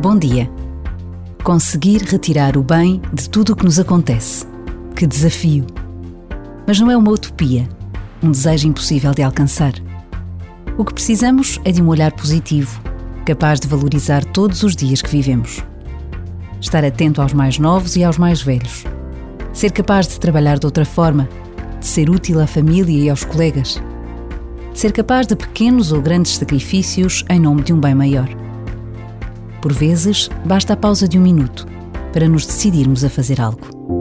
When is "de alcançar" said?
9.12-9.74